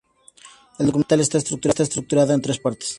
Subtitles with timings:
[0.79, 2.89] El documental está estructurado en tres partes.